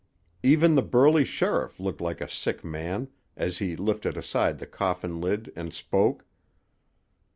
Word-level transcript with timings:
Even 0.41 0.73
the 0.73 0.81
burly 0.81 1.23
sheriff 1.23 1.79
looked 1.79 2.01
like 2.01 2.21
a 2.21 2.27
sick 2.27 2.63
man, 2.65 3.07
as 3.37 3.59
he 3.59 3.75
lifted 3.75 4.17
aside 4.17 4.57
the 4.57 4.65
coffin 4.65 5.21
lid 5.21 5.53
and 5.55 5.71
spoke. 5.75 6.25